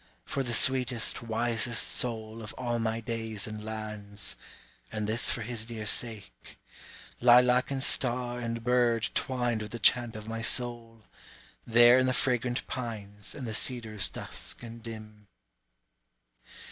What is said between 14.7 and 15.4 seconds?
dim.